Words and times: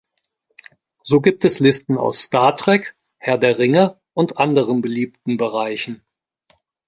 So 1.03 1.21
gibt 1.21 1.45
es 1.45 1.59
Listen 1.59 1.99
aus 1.99 2.23
"Star 2.23 2.55
Trek", 2.55 2.95
"Herr 3.19 3.37
der 3.37 3.59
Ringe" 3.59 4.01
und 4.15 4.39
anderen 4.39 4.81
beliebten 4.81 5.37
Bereichen. 5.37 6.03